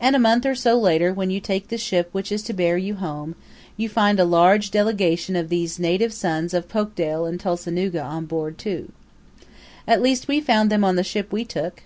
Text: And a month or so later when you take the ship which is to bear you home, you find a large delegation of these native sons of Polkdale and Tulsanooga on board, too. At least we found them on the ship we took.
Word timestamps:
And 0.00 0.16
a 0.16 0.18
month 0.18 0.44
or 0.44 0.56
so 0.56 0.76
later 0.76 1.14
when 1.14 1.30
you 1.30 1.38
take 1.38 1.68
the 1.68 1.78
ship 1.78 2.08
which 2.10 2.32
is 2.32 2.42
to 2.42 2.52
bear 2.52 2.76
you 2.76 2.96
home, 2.96 3.36
you 3.76 3.88
find 3.88 4.18
a 4.18 4.24
large 4.24 4.72
delegation 4.72 5.36
of 5.36 5.50
these 5.50 5.78
native 5.78 6.12
sons 6.12 6.52
of 6.52 6.68
Polkdale 6.68 7.26
and 7.26 7.38
Tulsanooga 7.38 8.02
on 8.02 8.26
board, 8.26 8.58
too. 8.58 8.90
At 9.86 10.02
least 10.02 10.26
we 10.26 10.40
found 10.40 10.68
them 10.68 10.82
on 10.82 10.96
the 10.96 11.04
ship 11.04 11.32
we 11.32 11.44
took. 11.44 11.84